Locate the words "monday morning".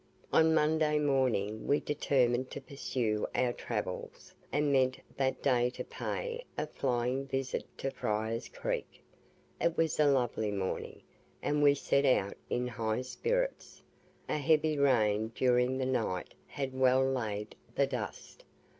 0.55-1.67